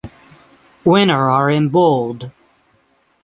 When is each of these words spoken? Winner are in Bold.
Winner 0.83 1.29
are 1.29 1.47
in 1.51 1.69
Bold. 1.69 2.31